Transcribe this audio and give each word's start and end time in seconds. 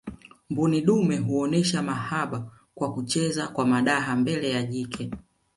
mbuni 0.49 0.81
dume 0.81 1.17
huonesha 1.17 1.81
mahaba 1.83 2.51
kwa 2.75 2.93
kucheza 2.93 3.47
kwa 3.47 3.65
madaha 3.65 4.15
mbele 4.15 4.49
ya 4.49 4.63
jike 4.63 5.11